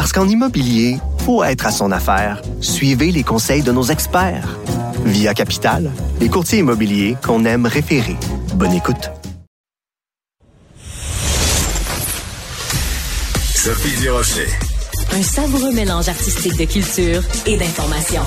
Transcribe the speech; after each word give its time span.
Parce 0.00 0.14
qu'en 0.14 0.26
immobilier, 0.26 0.96
faut 1.26 1.44
être 1.44 1.66
à 1.66 1.70
son 1.70 1.92
affaire. 1.92 2.40
Suivez 2.62 3.12
les 3.12 3.22
conseils 3.22 3.60
de 3.62 3.70
nos 3.70 3.82
experts. 3.82 4.58
Via 5.04 5.34
Capital, 5.34 5.90
les 6.20 6.30
courtiers 6.30 6.60
immobiliers 6.60 7.18
qu'on 7.22 7.44
aime 7.44 7.66
référer. 7.66 8.16
Bonne 8.54 8.72
écoute. 8.72 9.10
Sophie 13.54 14.00
Durocher. 14.00 14.48
Un 15.12 15.22
savoureux 15.22 15.74
mélange 15.74 16.08
artistique 16.08 16.56
de 16.56 16.64
culture 16.64 17.22
et 17.44 17.58
d'information. 17.58 18.22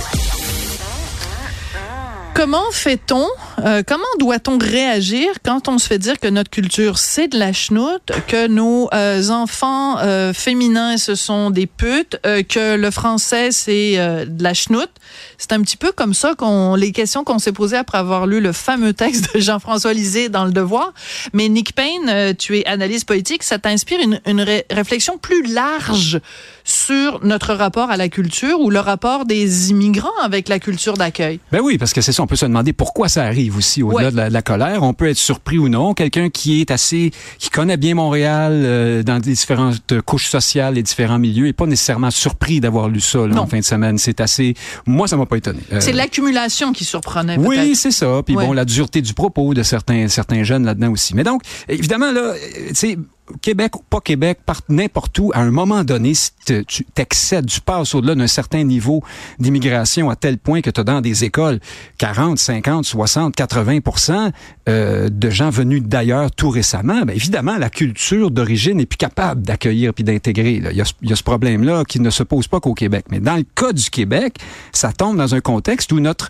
Comment 2.36 2.70
fait-on, 2.72 3.26
euh, 3.64 3.82
comment 3.86 4.04
doit-on 4.20 4.58
réagir 4.58 5.30
quand 5.44 5.68
on 5.68 5.78
se 5.78 5.88
fait 5.88 6.00
dire 6.00 6.20
que 6.20 6.28
notre 6.28 6.50
culture 6.50 6.98
c'est 6.98 7.28
de 7.28 7.38
la 7.38 7.54
chenoute, 7.54 8.12
que 8.28 8.48
nos 8.48 8.90
euh, 8.94 9.30
enfants 9.30 9.98
euh, 10.00 10.34
féminins 10.34 10.98
ce 10.98 11.16
sont 11.16 11.50
des 11.50 11.66
putes, 11.68 12.20
que 12.24 12.76
le 12.76 12.92
français 12.92 13.52
c'est 13.52 13.96
de 14.26 14.44
la 14.44 14.54
chenoute? 14.54 14.92
C'est 15.38 15.52
un 15.54 15.62
petit 15.62 15.78
peu 15.78 15.92
comme 15.92 16.14
ça 16.14 16.36
qu'on 16.36 16.76
les 16.76 16.92
questions 16.92 17.24
qu'on 17.24 17.40
s'est 17.40 17.52
posées 17.52 17.78
après 17.78 17.98
avoir 17.98 18.28
lu 18.28 18.42
le 18.42 18.52
fameux 18.52 18.94
texte 18.94 19.34
de 19.36 19.40
Jean-François 19.40 19.94
Lisée 19.94 20.30
dans 20.30 20.46
Le 20.46 20.52
Devoir. 20.52 20.94
Mais 21.34 21.50
Nick 21.50 21.74
Payne, 21.74 22.36
tu 22.38 22.58
es 22.58 22.66
analyste 22.66 23.08
politique, 23.08 23.44
ça 23.44 23.60
t'inspire 23.60 24.00
une, 24.00 24.20
une 24.26 24.46
réflexion 24.72 25.18
plus 25.18 25.44
large 25.54 26.20
sur 26.64 27.24
notre 27.24 27.54
rapport 27.54 27.90
à 27.92 27.98
la 27.98 28.10
culture 28.10 28.60
ou 28.60 28.70
le 28.70 28.80
rapport 28.80 29.26
des 29.26 29.72
immigrants 29.72 30.10
avec 30.22 30.50
la 30.50 30.60
culture 30.60 30.96
d'accueil? 30.96 31.40
Ben 31.52 31.60
oui, 31.62 31.78
parce 31.78 31.94
que 31.94 32.02
c'est 32.02 32.12
ça, 32.12 32.24
on 32.24 32.28
peut 32.28 32.36
se 32.36 32.46
demander 32.46 32.74
pourquoi 32.74 33.10
ça 33.10 33.24
arrive 33.24 33.53
aussi 33.58 33.84
au-delà 33.84 34.12
de, 34.12 34.34
la 34.34 34.42
colère. 34.42 34.84
On 34.84 34.94
peut 34.94 35.10
être 35.10 35.18
surpris 35.18 35.58
ou 35.58 35.70
non. 35.70 35.94
Quelqu'un 35.94 36.30
qui 36.30 36.62
est 36.62 36.72
assez, 36.72 37.12
qui 37.40 37.50
connaît 37.50 37.78
bien 37.78 37.96
Montréal 37.96 38.54
euh, 38.66 39.04
dans 39.04 39.20
des 39.20 39.34
différentes 39.34 40.02
couches 40.02 40.30
sociales 40.30 40.78
et 40.78 40.84
différents 40.84 41.20
milieux 41.20 41.48
est 41.48 41.54
pas 41.54 41.66
nécessairement 41.66 42.12
surpris 42.12 42.60
d'avoir 42.60 42.90
lu 42.90 43.00
ça 43.00 43.28
là, 43.28 43.42
en 43.42 43.48
fin 43.48 43.60
de 43.60 43.64
semaine. 43.64 43.98
C'est 43.98 44.22
assez, 44.22 44.56
moi 44.86 45.08
ça 45.08 45.18
m'a 45.18 45.26
pas 45.26 45.38
étonné. 45.38 45.60
Euh, 45.72 45.80
c'est 45.80 45.94
l'accumulation 45.94 46.74
qui 46.74 46.86
surprenait. 46.86 47.38
Oui, 47.38 47.76
c'est 47.76 47.92
ça. 47.92 48.22
Puis 48.26 48.36
bon, 48.36 48.54
la 48.54 48.66
dureté 48.66 49.02
du 49.02 49.14
propos 49.14 49.54
de 49.54 49.64
certains 49.64 50.08
certains 50.08 50.44
jeunes 50.44 50.66
là-dedans 50.66 50.92
aussi. 50.92 51.16
Mais 51.16 51.24
donc, 51.24 51.42
évidemment 51.68 52.12
là, 52.12 52.22
euh, 52.22 52.38
tu 52.70 52.76
sais 52.76 52.98
Québec 53.42 53.76
ou 53.78 53.84
pas 53.90 54.02
Québec, 54.02 54.40
n'importe 54.70 55.18
où, 55.20 55.32
à 55.34 55.40
un 55.40 55.52
moment 55.52 55.84
donné, 55.84 56.14
si 56.14 56.32
tu 56.46 56.84
t'excèdes, 56.94 57.48
tu 57.48 57.62
passes 57.62 57.96
au-delà 57.96 58.16
d'un 58.16 58.28
certain 58.28 58.64
niveau 58.64 59.02
d'immigration 59.40 60.10
à 60.10 60.16
tel 60.16 60.38
point 60.38 60.62
que 60.62 60.70
tu 60.70 60.82
as 60.82 60.84
dans 60.84 61.00
des 61.00 61.24
écoles 61.24 61.60
40, 62.00 62.38
50, 62.38 62.86
60, 62.86 63.36
80% 63.36 64.32
euh, 64.68 65.10
de 65.10 65.30
gens 65.30 65.50
venus 65.50 65.84
d'ailleurs 65.84 66.32
tout 66.32 66.50
récemment, 66.50 67.04
bien 67.04 67.16
évidemment, 67.16 67.58
la 67.58 67.70
culture 67.70 68.30
d'origine 68.30 68.80
est 68.80 68.86
plus 68.86 68.98
capable 68.98 69.42
d'accueillir 69.42 69.94
puis 69.94 70.04
d'intégrer. 70.04 70.56
Il, 70.56 70.70
il 70.72 71.10
y 71.10 71.14
a, 71.14 71.16
ce 71.16 71.24
problème-là 71.24 71.86
qui 71.86 72.00
ne 72.00 72.10
se 72.10 72.24
pose 72.24 72.48
pas 72.48 72.60
qu'au 72.60 72.74
Québec. 72.74 73.06
Mais 73.10 73.20
dans 73.20 73.36
le 73.36 73.46
cas 73.56 73.72
du 73.72 73.90
Québec, 73.90 74.38
ça 74.74 74.92
tombe 74.92 75.18
dans 75.18 75.34
un 75.34 75.42
contexte 75.42 75.92
où 75.92 76.00
notre 76.00 76.30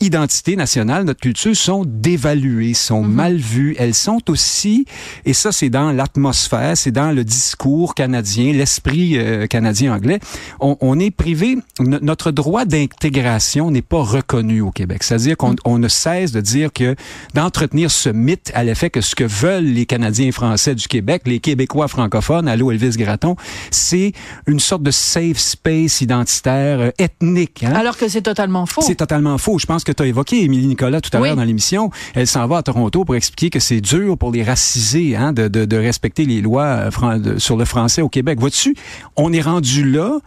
identité 0.00 0.56
nationale, 0.56 1.04
notre 1.04 1.20
culture 1.20 1.54
sont 1.54 1.84
dévaluées, 1.86 2.74
sont 2.74 3.02
mhm. 3.02 3.12
mal 3.12 3.36
vues. 3.36 3.76
Elles 3.78 3.94
sont 3.94 4.30
aussi, 4.30 4.86
et 5.24 5.34
ça 5.34 5.52
c'est 5.52 5.68
dans 5.68 5.92
l'atmosphère, 5.92 6.76
c'est 6.76 6.90
dans 6.90 7.12
le 7.12 7.22
discours 7.22 7.94
canadien, 7.94 8.52
l'esprit 8.52 9.18
euh, 9.18 9.46
canadien-anglais, 9.46 10.20
on, 10.58 10.76
on, 10.80 10.98
est 10.98 11.10
privé, 11.10 11.58
notre 11.78 12.30
droit 12.30 12.64
d'intégration 12.64 13.70
n'est 13.70 13.82
pas 13.82 14.02
reconnu 14.02 14.62
au 14.62 14.70
Québec. 14.70 15.02
C'est-à-dire 15.02 15.36
qu'on 15.36 15.50
mhm. 15.50 15.56
on 15.64 15.78
ne 15.78 15.88
cesse 15.88 16.32
de 16.32 16.40
dire 16.40 16.72
que 16.72 16.96
d'entretenir 17.34 17.90
ce 17.90 18.08
mythe 18.08 18.50
à 18.54 18.64
l'effet 18.64 18.90
que 18.90 19.00
ce 19.00 19.14
que 19.14 19.24
veulent 19.24 19.64
les 19.64 19.86
Canadiens 19.86 20.32
français 20.32 20.74
du 20.74 20.88
Québec, 20.88 21.22
les 21.26 21.40
Québécois 21.40 21.88
francophones, 21.88 22.48
allô 22.48 22.70
Elvis 22.70 22.96
Gratton, 22.96 23.36
c'est 23.70 24.12
une 24.46 24.60
sorte 24.60 24.82
de 24.82 24.90
safe 24.90 25.38
space 25.38 26.00
identitaire 26.00 26.80
euh, 26.80 26.90
ethnique. 26.98 27.64
Hein? 27.64 27.74
Alors 27.74 27.96
que 27.96 28.08
c'est 28.08 28.22
totalement 28.22 28.66
faux. 28.66 28.82
C'est 28.82 28.94
totalement 28.94 29.36
faux. 29.38 29.58
Je 29.58 29.66
pense 29.66 29.84
que 29.84 29.89
tu 29.92 30.02
as 30.02 30.06
évoqué, 30.06 30.42
Émilie 30.42 30.66
Nicolas, 30.66 31.00
tout 31.00 31.10
à 31.16 31.20
l'heure 31.20 31.36
dans 31.36 31.44
l'émission. 31.44 31.90
Elle 32.14 32.26
s'en 32.26 32.46
va 32.46 32.58
à 32.58 32.62
Toronto 32.62 33.04
pour 33.04 33.16
expliquer 33.16 33.50
que 33.50 33.60
c'est 33.60 33.80
dur 33.80 34.16
pour 34.16 34.32
les 34.32 34.42
racisés 34.42 35.16
hein, 35.16 35.32
de, 35.32 35.48
de, 35.48 35.64
de, 35.64 35.76
respecter 35.76 36.24
les 36.24 36.40
lois 36.40 36.90
euh, 37.02 37.38
sur 37.38 37.56
le 37.56 37.64
français 37.64 38.02
au 38.02 38.08
Québec. 38.08 38.38
Vois-tu, 38.38 38.74
on 39.16 39.32
est 39.32 39.40
rendu 39.40 39.84
là 39.90 40.18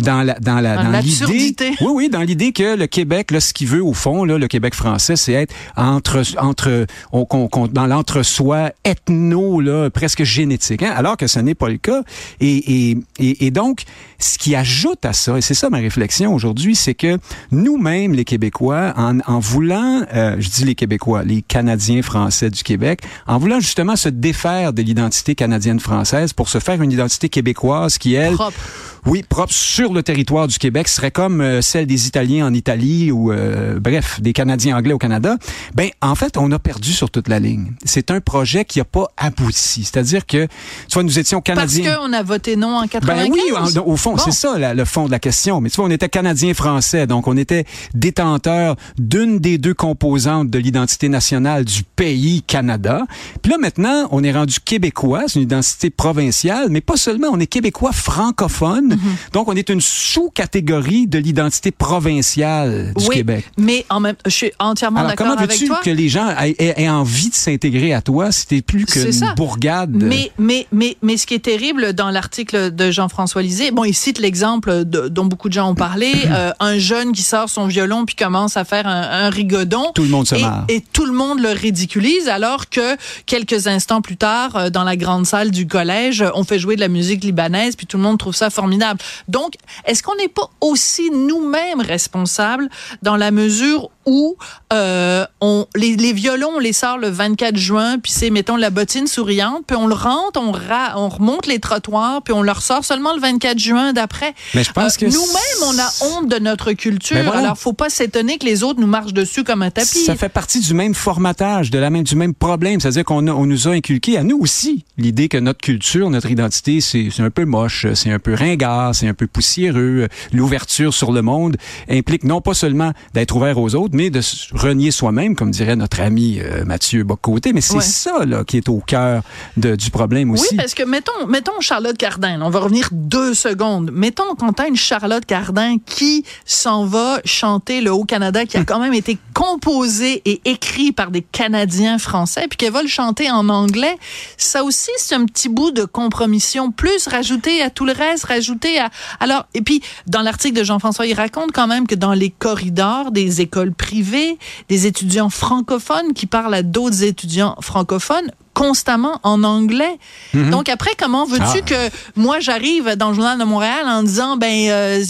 dans 0.00 0.22
la 0.22 0.34
dans 0.34 0.60
la 0.60 0.76
dans, 0.76 1.00
l'idée 1.00 1.54
oui 1.80 1.88
oui 1.92 2.08
dans 2.08 2.20
l'idée 2.20 2.52
que 2.52 2.76
le 2.76 2.86
Québec 2.86 3.30
là 3.30 3.40
ce 3.40 3.52
qu'il 3.52 3.68
veut 3.68 3.82
au 3.82 3.92
fond 3.92 4.24
là 4.24 4.38
le 4.38 4.48
Québec 4.48 4.74
français 4.74 5.16
c'est 5.16 5.32
être 5.32 5.54
entre 5.76 6.22
entre 6.38 6.86
on, 7.12 7.26
on, 7.30 7.68
dans 7.68 7.86
l'entre-soi 7.86 8.72
ethno 8.84 9.60
là 9.60 9.90
presque 9.90 10.24
génétique 10.24 10.82
hein? 10.82 10.92
alors 10.94 11.16
que 11.16 11.26
ce 11.26 11.38
n'est 11.40 11.54
pas 11.54 11.68
le 11.68 11.78
cas. 11.78 12.02
Et, 12.40 12.90
et, 12.90 12.98
et, 13.18 13.46
et 13.46 13.50
donc 13.50 13.84
ce 14.18 14.38
qui 14.38 14.54
ajoute 14.54 15.04
à 15.04 15.12
ça 15.12 15.36
et 15.38 15.40
c'est 15.40 15.54
ça 15.54 15.70
ma 15.70 15.78
réflexion 15.78 16.34
aujourd'hui 16.34 16.74
c'est 16.74 16.94
que 16.94 17.18
nous-mêmes 17.50 18.12
les 18.12 18.24
Québécois 18.24 18.92
en, 18.96 19.18
en 19.26 19.38
voulant 19.38 20.02
euh, 20.14 20.36
je 20.38 20.48
dis 20.48 20.64
les 20.64 20.74
Québécois 20.74 21.22
les 21.24 21.42
Canadiens 21.42 22.02
français 22.02 22.50
du 22.50 22.62
Québec 22.62 23.00
en 23.26 23.38
voulant 23.38 23.60
justement 23.60 23.96
se 23.96 24.08
défaire 24.08 24.72
de 24.72 24.82
l'identité 24.82 25.34
canadienne 25.34 25.80
française 25.80 26.32
pour 26.32 26.48
se 26.48 26.58
faire 26.58 26.80
une 26.82 26.92
identité 26.92 27.28
québécoise 27.28 27.98
qui 27.98 28.14
elle 28.14 28.34
Propre. 28.34 28.58
oui, 29.06 29.22
propre 29.28 29.52
sur 29.52 29.85
le 29.94 30.02
territoire 30.02 30.48
du 30.48 30.58
Québec, 30.58 30.88
serait 30.88 31.10
comme 31.10 31.40
euh, 31.40 31.62
celle 31.62 31.86
des 31.86 32.06
Italiens 32.06 32.46
en 32.46 32.54
Italie 32.54 33.10
ou, 33.10 33.32
euh, 33.32 33.78
bref, 33.80 34.20
des 34.20 34.32
Canadiens 34.32 34.76
anglais 34.76 34.92
au 34.92 34.98
Canada. 34.98 35.36
Ben, 35.74 35.90
en 36.00 36.14
fait, 36.14 36.36
on 36.36 36.50
a 36.52 36.58
perdu 36.58 36.92
sur 36.92 37.10
toute 37.10 37.28
la 37.28 37.38
ligne. 37.38 37.72
C'est 37.84 38.10
un 38.10 38.20
projet 38.20 38.64
qui 38.64 38.78
n'a 38.78 38.84
pas 38.84 39.08
abouti. 39.16 39.84
C'est-à-dire 39.84 40.26
que, 40.26 40.46
tu 40.46 40.94
vois, 40.94 41.02
nous 41.02 41.18
étions 41.18 41.40
Canadiens. 41.40 41.84
Parce 41.84 41.96
qu'on 41.96 42.12
a 42.12 42.22
voté 42.22 42.56
non 42.56 42.76
en 42.76 42.86
95. 42.86 43.74
Ben 43.74 43.80
oui, 43.80 43.82
au 43.84 43.96
fond, 43.96 44.16
c'est 44.16 44.32
ça 44.32 44.74
le 44.74 44.84
fond 44.84 45.06
de 45.06 45.10
la 45.10 45.18
question. 45.18 45.60
Mais 45.60 45.70
tu 45.70 45.76
vois, 45.76 45.86
on 45.86 45.90
était 45.90 46.08
Canadiens 46.08 46.54
français, 46.54 47.06
donc 47.06 47.28
on 47.28 47.36
était 47.36 47.64
détenteurs 47.94 48.76
d'une 48.98 49.38
des 49.38 49.58
deux 49.58 49.74
composantes 49.74 50.50
de 50.50 50.58
l'identité 50.58 51.08
nationale 51.08 51.64
du 51.64 51.82
pays 51.82 52.42
Canada. 52.42 53.04
Puis 53.42 53.50
là, 53.50 53.58
maintenant, 53.58 54.08
on 54.10 54.22
est 54.24 54.32
rendu 54.32 54.60
québécois, 54.60 55.24
c'est 55.26 55.36
une 55.36 55.42
identité 55.42 55.90
provinciale, 55.90 56.68
mais 56.70 56.80
pas 56.80 56.96
seulement, 56.96 57.28
on 57.30 57.40
est 57.40 57.46
québécois 57.46 57.92
francophone 57.92 58.96
Mhm. 58.96 59.16
Donc, 59.32 59.48
on 59.48 59.54
est 59.54 59.68
une 59.68 59.75
sous-catégorie 59.80 61.06
de 61.06 61.18
l'identité 61.18 61.70
provinciale 61.70 62.92
du 62.96 63.04
oui, 63.06 63.16
Québec. 63.16 63.44
Mais 63.56 63.84
en 63.90 64.00
même, 64.00 64.16
je 64.24 64.30
suis 64.30 64.52
entièrement 64.58 65.04
d'accord 65.04 65.26
avec 65.26 65.48
toi. 65.48 65.56
Comment 65.58 65.74
veux-tu 65.78 65.90
que 65.90 65.94
les 65.94 66.08
gens 66.08 66.28
aient, 66.38 66.88
envie 66.88 67.30
de 67.30 67.34
s'intégrer 67.34 67.92
à 67.92 68.02
toi 68.02 68.32
si 68.32 68.46
t'es 68.46 68.62
plus 68.62 68.86
qu'une 68.86 69.10
bourgade? 69.36 69.90
Mais, 69.90 70.30
mais, 70.38 70.66
mais, 70.72 70.96
mais 71.02 71.16
ce 71.16 71.26
qui 71.26 71.34
est 71.34 71.44
terrible 71.44 71.92
dans 71.92 72.10
l'article 72.10 72.74
de 72.74 72.90
Jean-François 72.90 73.42
Lisée, 73.42 73.70
bon, 73.70 73.84
il 73.84 73.94
cite 73.94 74.18
l'exemple 74.18 74.84
dont 74.84 75.26
beaucoup 75.26 75.48
de 75.48 75.54
gens 75.54 75.70
ont 75.70 75.74
parlé, 75.74 76.12
euh, 76.26 76.52
un 76.60 76.78
jeune 76.78 77.12
qui 77.12 77.22
sort 77.22 77.48
son 77.48 77.66
violon 77.66 78.04
puis 78.04 78.16
commence 78.16 78.56
à 78.56 78.64
faire 78.64 78.86
un, 78.86 79.02
un 79.26 79.30
rigodon. 79.30 79.92
Tout 79.94 80.02
le 80.02 80.08
monde 80.08 80.26
se 80.26 80.34
et, 80.34 80.40
marre. 80.42 80.64
Et 80.68 80.80
tout 80.80 81.06
le 81.06 81.12
monde 81.12 81.40
le 81.40 81.50
ridiculise 81.50 82.28
alors 82.28 82.68
que 82.68 82.96
quelques 83.26 83.66
instants 83.66 84.00
plus 84.00 84.16
tard, 84.16 84.56
euh, 84.56 84.70
dans 84.70 84.84
la 84.84 84.96
grande 84.96 85.26
salle 85.26 85.50
du 85.50 85.66
collège, 85.66 86.24
on 86.34 86.44
fait 86.44 86.58
jouer 86.58 86.76
de 86.76 86.80
la 86.80 86.88
musique 86.88 87.24
libanaise 87.24 87.76
puis 87.76 87.86
tout 87.86 87.96
le 87.96 88.02
monde 88.02 88.18
trouve 88.18 88.34
ça 88.34 88.50
formidable. 88.50 89.00
Donc, 89.28 89.54
est-ce 89.84 90.02
qu'on 90.02 90.16
n'est 90.16 90.28
pas 90.28 90.48
aussi 90.60 91.10
nous-mêmes 91.10 91.80
responsables 91.80 92.68
dans 93.02 93.16
la 93.16 93.30
mesure 93.30 93.90
où 94.06 94.36
euh, 94.72 95.26
on, 95.40 95.66
les, 95.74 95.96
les, 95.96 96.12
violons, 96.12 96.52
on 96.56 96.58
les 96.60 96.72
sort 96.72 96.96
le 96.96 97.08
24 97.08 97.56
juin, 97.56 97.98
puis 97.98 98.12
c'est, 98.12 98.30
mettons, 98.30 98.54
la 98.54 98.70
bottine 98.70 99.08
souriante, 99.08 99.64
puis 99.66 99.76
on 99.76 99.88
le 99.88 99.94
rentre, 99.94 100.40
on, 100.40 100.52
on 100.96 101.08
remonte 101.08 101.46
les 101.46 101.58
trottoirs, 101.58 102.22
puis 102.22 102.32
on 102.32 102.42
le 102.42 102.52
ressort 102.52 102.84
seulement 102.84 103.14
le 103.14 103.20
24 103.20 103.58
juin 103.58 103.92
d'après. 103.92 104.34
Mais 104.54 104.62
je 104.62 104.70
pense 104.70 104.94
euh, 104.94 105.00
que 105.00 105.06
nous-mêmes, 105.06 105.62
on 105.64 105.78
a 105.78 106.18
honte 106.18 106.28
de 106.28 106.38
notre 106.38 106.72
culture. 106.72 107.16
Alors, 107.16 107.34
Alors, 107.34 107.58
faut 107.58 107.72
pas 107.72 107.90
s'étonner 107.90 108.38
que 108.38 108.46
les 108.46 108.62
autres 108.62 108.80
nous 108.80 108.86
marchent 108.86 109.12
dessus 109.12 109.42
comme 109.42 109.62
un 109.62 109.70
tapis. 109.70 110.04
Ça 110.04 110.14
fait 110.14 110.28
partie 110.28 110.60
du 110.60 110.72
même 110.72 110.94
formatage, 110.94 111.70
de 111.72 111.78
la 111.78 111.90
même, 111.90 112.04
du 112.04 112.14
même 112.14 112.34
problème. 112.34 112.78
C'est-à-dire 112.80 113.04
qu'on 113.04 113.26
on 113.26 113.46
nous 113.46 113.66
a 113.66 113.72
inculqué 113.72 114.16
à 114.18 114.22
nous 114.22 114.38
aussi 114.38 114.84
l'idée 114.98 115.28
que 115.28 115.38
notre 115.38 115.60
culture, 115.60 116.10
notre 116.10 116.30
identité, 116.30 116.80
c'est 116.80 117.10
un 117.18 117.30
peu 117.30 117.44
moche, 117.44 117.86
c'est 117.94 118.12
un 118.12 118.20
peu 118.20 118.34
ringard 118.34 118.94
c'est 118.94 119.08
un 119.08 119.14
peu 119.14 119.26
poussiéreux. 119.46 120.08
L'ouverture 120.32 120.92
sur 120.92 121.12
le 121.12 121.22
monde 121.22 121.56
implique 121.88 122.24
non 122.24 122.40
pas 122.40 122.54
seulement 122.54 122.92
d'être 123.14 123.36
ouvert 123.36 123.58
aux 123.58 123.74
autres, 123.74 123.94
mais 123.94 124.10
de 124.10 124.20
renier 124.52 124.90
soi-même, 124.90 125.36
comme 125.36 125.52
dirait 125.52 125.76
notre 125.76 126.00
ami 126.00 126.40
euh, 126.40 126.64
Mathieu 126.64 127.04
Bocoté. 127.04 127.52
Mais 127.52 127.60
c'est 127.60 127.80
ça 127.80 128.24
là, 128.24 128.42
qui 128.44 128.56
est 128.56 128.68
au 128.68 128.80
cœur 128.84 129.22
du 129.56 129.90
problème 129.90 130.32
aussi. 130.32 130.48
Oui, 130.50 130.56
parce 130.56 130.74
que 130.74 130.82
mettons, 130.82 131.26
mettons 131.28 131.60
Charlotte 131.60 131.96
Cardin, 131.96 132.40
on 132.42 132.50
va 132.50 132.60
revenir 132.60 132.88
deux 132.90 133.34
secondes. 133.34 133.90
Mettons 133.92 134.34
quand 134.36 134.52
t'as 134.54 134.68
une 134.68 134.76
Charlotte 134.76 135.24
Cardin 135.24 135.76
qui 135.84 136.24
s'en 136.44 136.84
va 136.84 137.20
chanter 137.24 137.80
le 137.80 137.92
Haut-Canada, 137.92 138.46
qui 138.46 138.56
a 138.56 138.64
quand 138.66 138.80
même 138.80 138.94
été 138.94 139.18
composé 139.32 140.22
et 140.24 140.40
écrit 140.44 140.92
par 140.92 141.10
des 141.10 141.22
Canadiens 141.22 141.98
français, 141.98 142.46
puis 142.48 142.56
qu'elle 142.56 142.72
va 142.72 142.82
le 142.82 142.88
chanter 142.88 143.30
en 143.30 143.48
anglais, 143.48 143.96
ça 144.36 144.64
aussi, 144.64 144.90
c'est 144.96 145.14
un 145.14 145.24
petit 145.24 145.48
bout 145.48 145.70
de 145.70 145.84
compromission, 145.84 146.72
plus 146.72 147.06
rajouté 147.06 147.62
à 147.62 147.70
tout 147.70 147.84
le 147.84 147.92
reste, 147.92 148.24
rajouté 148.24 148.78
à... 148.78 148.90
Alors, 149.20 149.35
et 149.54 149.62
puis, 149.62 149.82
dans 150.06 150.22
l'article 150.22 150.58
de 150.58 150.64
Jean-François, 150.64 151.06
il 151.06 151.14
raconte 151.14 151.52
quand 151.52 151.66
même 151.66 151.86
que 151.86 151.94
dans 151.94 152.12
les 152.12 152.30
corridors 152.30 153.10
des 153.10 153.40
écoles 153.40 153.72
privées, 153.72 154.38
des 154.68 154.86
étudiants 154.86 155.30
francophones 155.30 156.12
qui 156.14 156.26
parlent 156.26 156.54
à 156.54 156.62
d'autres 156.62 157.02
étudiants 157.02 157.56
francophones 157.60 158.30
constamment 158.56 159.20
en 159.22 159.44
anglais. 159.44 159.98
Mhm. 160.32 160.48
Donc 160.48 160.70
après, 160.70 160.92
comment 160.98 161.26
veux-tu 161.26 161.58
ah. 161.58 161.60
que 161.60 161.90
moi 162.18 162.40
j'arrive 162.40 162.96
dans 162.96 163.10
le 163.10 163.14
journal 163.14 163.38
de 163.38 163.44
Montréal 163.44 163.84
en 163.86 164.02
disant 164.02 164.38
ben 164.38 164.70
euh, 164.70 165.04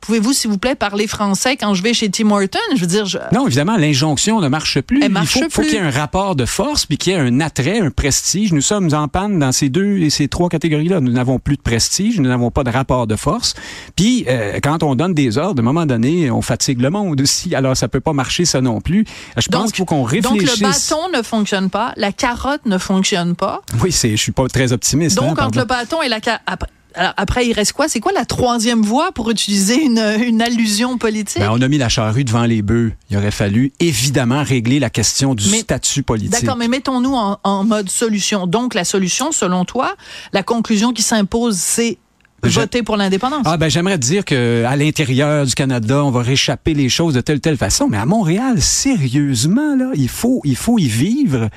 pouvez-vous 0.00 0.32
s'il 0.32 0.50
vous 0.50 0.58
plaît 0.58 0.74
parler 0.74 1.06
français 1.06 1.56
quand 1.56 1.74
je 1.74 1.84
vais 1.84 1.94
chez 1.94 2.10
Tim 2.10 2.32
Horton 2.32 2.58
Je 2.74 2.80
veux 2.80 2.88
dire, 2.88 3.06
je... 3.06 3.18
non 3.32 3.46
évidemment 3.46 3.76
l'injonction 3.76 4.40
ne 4.40 4.48
marche 4.48 4.80
plus. 4.80 5.00
Elle 5.04 5.12
marche 5.12 5.36
Il 5.36 5.46
faut, 5.50 5.62
qu'il 5.62 5.74
y 5.74 5.76
ait 5.76 5.78
un 5.78 5.90
rapport 5.90 6.34
de 6.34 6.44
force 6.44 6.84
puis 6.84 6.98
qu'il 6.98 7.12
y 7.12 7.16
ait 7.16 7.20
un 7.20 7.40
attrait, 7.40 7.78
un 7.78 7.90
prestige. 7.90 8.52
Nous 8.52 8.60
sommes 8.60 8.92
en 8.92 9.06
panne 9.06 9.38
dans 9.38 9.52
ces 9.52 9.68
deux 9.68 9.98
et 9.98 10.10
ces 10.10 10.26
trois 10.26 10.48
catégories-là. 10.48 11.00
Nous 11.00 11.12
n'avons 11.12 11.38
plus 11.38 11.56
de 11.56 11.62
prestige, 11.62 12.18
nous 12.18 12.28
n'avons 12.28 12.50
pas 12.50 12.64
de 12.64 12.70
rapport 12.70 13.06
de 13.06 13.14
force. 13.14 13.54
Puis 13.94 14.24
euh, 14.26 14.58
quand 14.60 14.82
on 14.82 14.96
donne 14.96 15.14
des 15.14 15.38
ordres, 15.38 15.60
à 15.60 15.62
un 15.62 15.64
moment 15.64 15.86
donné, 15.86 16.28
on 16.28 16.42
fatigue 16.42 16.80
le 16.80 16.90
monde 16.90 17.20
aussi. 17.20 17.54
Alors 17.54 17.76
ça 17.76 17.86
peut 17.86 18.00
pas 18.00 18.12
marcher 18.12 18.44
ça 18.44 18.60
non 18.60 18.80
plus. 18.80 19.04
Je 19.36 19.46
pense 19.46 19.70
qu'il 19.70 19.76
faut 19.76 19.84
qu'on 19.84 20.02
réfléchisse. 20.02 20.48
Donc 20.48 20.58
le 20.58 20.66
bâton 20.66 21.16
ne 21.16 21.22
fonctionne 21.22 21.70
pas, 21.70 21.92
la 21.96 22.10
carotte 22.10 22.62
ne 22.66 22.78
fonctionne 22.78 23.34
pas. 23.34 23.62
Oui, 23.82 23.92
c'est, 23.92 24.10
je 24.10 24.22
suis 24.22 24.32
pas 24.32 24.46
très 24.48 24.72
optimiste. 24.72 25.16
Donc, 25.16 25.38
hein, 25.38 25.46
entre 25.46 25.58
le 25.58 25.64
bâton 25.64 26.02
et 26.02 26.08
la 26.08 26.20
après, 26.46 26.68
après, 26.94 27.46
il 27.46 27.52
reste 27.52 27.72
quoi? 27.72 27.88
C'est 27.88 28.00
quoi 28.00 28.12
la 28.12 28.24
troisième 28.24 28.82
voie 28.82 29.12
pour 29.12 29.30
utiliser 29.30 29.82
une, 29.82 29.98
une 29.98 30.40
allusion 30.40 30.96
politique? 30.96 31.40
Ben, 31.40 31.50
on 31.50 31.60
a 31.60 31.68
mis 31.68 31.78
la 31.78 31.88
charrue 31.88 32.24
devant 32.24 32.44
les 32.44 32.62
bœufs. 32.62 32.92
Il 33.10 33.16
aurait 33.16 33.30
fallu 33.30 33.72
évidemment 33.80 34.42
régler 34.42 34.78
la 34.78 34.90
question 34.90 35.34
du 35.34 35.44
statut 35.44 36.02
politique. 36.02 36.32
D'accord, 36.32 36.56
mais 36.56 36.68
mettons-nous 36.68 37.14
en, 37.14 37.38
en, 37.42 37.64
mode 37.64 37.90
solution. 37.90 38.46
Donc, 38.46 38.74
la 38.74 38.84
solution, 38.84 39.32
selon 39.32 39.64
toi, 39.64 39.96
la 40.32 40.42
conclusion 40.42 40.92
qui 40.92 41.02
s'impose, 41.02 41.56
c'est 41.56 41.98
voter 42.48 42.82
pour 42.82 42.96
l'indépendance. 42.96 43.42
Ah 43.44 43.56
ben 43.56 43.68
j'aimerais 43.68 43.98
dire 43.98 44.24
que 44.24 44.64
à 44.64 44.76
l'intérieur 44.76 45.46
du 45.46 45.54
Canada, 45.54 46.04
on 46.04 46.10
va 46.10 46.22
réchapper 46.22 46.74
les 46.74 46.88
choses 46.88 47.14
de 47.14 47.20
telle 47.20 47.40
telle 47.40 47.56
façon, 47.56 47.88
mais 47.88 47.98
à 47.98 48.06
Montréal, 48.06 48.60
sérieusement 48.60 49.76
là, 49.76 49.90
il 49.94 50.08
faut 50.08 50.40
il 50.44 50.56
faut 50.56 50.78
y 50.78 50.86
vivre 50.86 51.48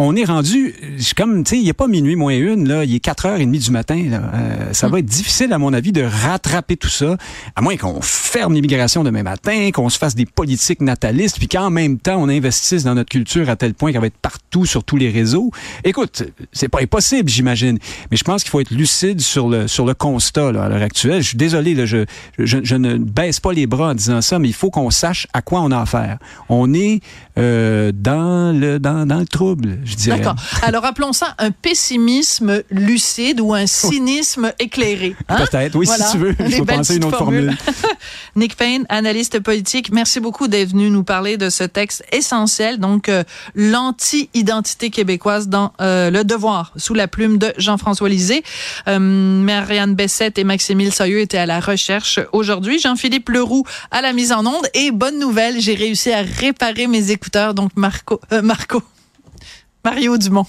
on 0.00 0.16
est 0.16 0.24
rendu, 0.24 0.74
comme, 1.16 1.44
tu 1.44 1.50
sais, 1.50 1.58
il 1.58 1.64
n'est 1.64 1.72
pas 1.72 1.86
minuit 1.86 2.16
moins 2.16 2.34
une, 2.34 2.66
là, 2.66 2.84
il 2.84 2.94
est 2.94 3.04
4h30 3.04 3.50
du 3.50 3.70
matin. 3.70 4.00
Euh, 4.12 4.72
ça 4.72 4.88
va 4.88 5.00
être 5.00 5.06
difficile, 5.06 5.52
à 5.52 5.58
mon 5.58 5.72
avis, 5.72 5.92
de 5.92 6.02
rattraper 6.02 6.76
tout 6.76 6.88
ça, 6.88 7.16
à 7.54 7.60
moins 7.60 7.76
qu'on 7.76 8.00
ferme 8.00 8.54
l'immigration 8.54 9.04
demain 9.04 9.22
matin, 9.22 9.70
qu'on 9.72 9.88
se 9.88 9.98
fasse 9.98 10.14
des 10.14 10.26
politiques 10.26 10.80
natalistes, 10.80 11.38
puis 11.38 11.48
qu'en 11.48 11.70
même 11.70 11.98
temps, 11.98 12.16
on 12.16 12.28
investisse 12.28 12.84
dans 12.84 12.94
notre 12.94 13.10
culture 13.10 13.48
à 13.50 13.56
tel 13.56 13.74
point 13.74 13.92
qu'elle 13.92 14.00
va 14.00 14.06
être 14.06 14.16
partout 14.16 14.64
sur 14.64 14.84
tous 14.84 14.96
les 14.96 15.10
réseaux. 15.10 15.50
Écoute, 15.84 16.22
c'est 16.52 16.68
pas 16.68 16.80
impossible, 16.80 17.28
j'imagine, 17.28 17.78
mais 18.10 18.16
je 18.16 18.24
pense 18.24 18.42
qu'il 18.42 18.50
faut 18.50 18.60
être 18.60 18.70
lucide 18.70 19.20
sur 19.20 19.48
le, 19.48 19.68
sur 19.68 19.84
le 19.84 19.94
constat 20.20 20.52
là, 20.52 20.64
à 20.64 20.68
l'heure 20.68 20.82
actuelle. 20.82 21.22
Je 21.22 21.28
suis 21.28 21.38
désolé, 21.38 21.74
là, 21.74 21.86
je, 21.86 22.04
je, 22.38 22.58
je, 22.62 22.74
ne 22.74 22.98
baisse 22.98 23.40
pas 23.40 23.52
les 23.54 23.66
bras 23.66 23.90
en 23.90 23.94
disant 23.94 24.20
ça, 24.20 24.38
mais 24.38 24.48
il 24.48 24.54
faut 24.54 24.70
qu'on 24.70 24.90
sache 24.90 25.26
à 25.32 25.40
quoi 25.40 25.60
on 25.62 25.70
a 25.70 25.80
affaire. 25.80 26.18
On 26.50 26.74
est 26.74 27.00
euh, 27.38 27.90
dans, 27.94 28.54
le, 28.54 28.78
dans, 28.78 29.06
dans 29.06 29.20
le 29.20 29.26
trouble. 29.26 29.78
D'accord. 30.06 30.36
Alors 30.62 30.84
appelons 30.84 31.14
ça 31.14 31.34
un 31.38 31.50
pessimisme 31.50 32.62
lucide 32.70 33.40
ou 33.40 33.54
un 33.54 33.66
cynisme 33.66 34.52
éclairé. 34.58 35.16
Hein? 35.28 35.38
Peut-être, 35.38 35.74
oui, 35.76 35.86
si 35.86 36.12
tu 36.12 36.18
veux. 36.18 36.36
Je 36.38 36.58
peux 36.58 36.66
penser 36.66 36.96
une 36.96 37.04
autre 37.04 37.16
formule. 37.16 37.56
Nick 38.36 38.56
Payne, 38.56 38.84
analyste 38.90 39.40
politique, 39.40 39.90
merci 39.90 40.20
beaucoup 40.20 40.48
d'être 40.48 40.70
venu 40.70 40.90
nous 40.90 41.02
parler 41.02 41.36
de 41.36 41.48
ce 41.48 41.64
texte 41.64 42.04
essentiel, 42.12 42.78
donc 42.78 43.08
euh, 43.08 43.24
l'anti-identité 43.54 44.90
québécoise 44.90 45.48
dans 45.48 45.72
euh, 45.80 46.10
Le 46.10 46.24
Devoir, 46.24 46.72
sous 46.76 46.94
la 46.94 47.08
plume 47.08 47.38
de 47.38 47.52
Jean-François 47.56 48.08
Lisée. 48.08 48.42
Euh, 48.86 48.98
Marianne 48.98 49.94
Bessette 50.10 50.38
et 50.38 50.44
Maximile 50.44 50.92
Soyeux 50.92 51.20
étaient 51.20 51.38
à 51.38 51.46
la 51.46 51.60
recherche 51.60 52.18
aujourd'hui. 52.32 52.80
Jean-Philippe 52.80 53.28
Leroux 53.28 53.62
à 53.92 54.00
la 54.00 54.12
mise 54.12 54.32
en 54.32 54.44
onde. 54.44 54.66
Et 54.74 54.90
bonne 54.90 55.20
nouvelle, 55.20 55.60
j'ai 55.60 55.76
réussi 55.76 56.10
à 56.10 56.22
réparer 56.22 56.88
mes 56.88 57.12
écouteurs, 57.12 57.54
donc 57.54 57.70
Marco, 57.76 58.20
Marco, 58.42 58.82
Mario 59.84 60.18
Dumont. 60.18 60.46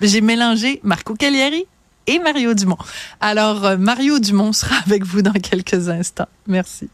J'ai 0.00 0.22
mélangé 0.22 0.80
Marco 0.84 1.14
Cagliari 1.16 1.66
et 2.06 2.18
Mario 2.18 2.54
Dumont. 2.54 2.78
Alors, 3.20 3.66
euh, 3.66 3.76
Mario 3.76 4.20
Dumont 4.20 4.54
sera 4.54 4.76
avec 4.86 5.04
vous 5.04 5.20
dans 5.20 5.32
quelques 5.32 5.90
instants. 5.90 6.28
Merci. 6.46 6.88